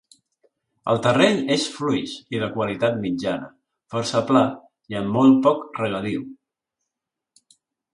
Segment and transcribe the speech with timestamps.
[0.93, 3.53] El terreny és fluix i de qualitat mitjana,
[3.95, 4.45] força pla,
[4.95, 6.31] i amb molt poc regadiu.